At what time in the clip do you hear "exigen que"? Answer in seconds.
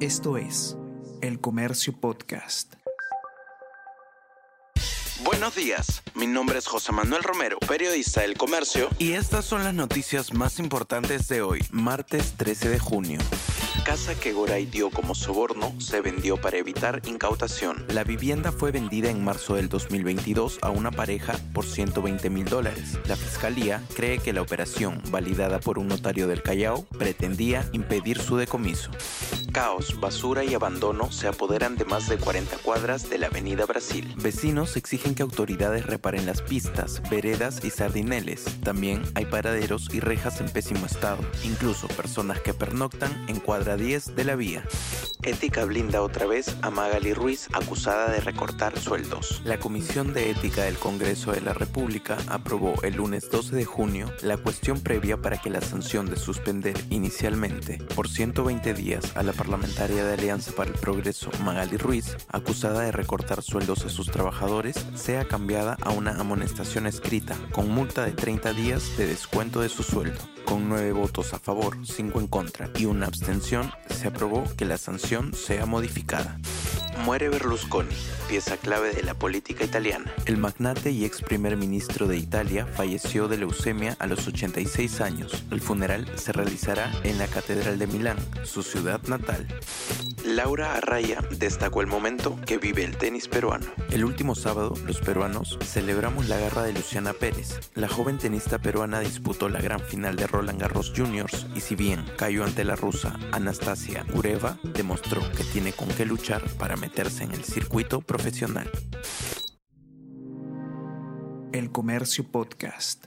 34.76-35.22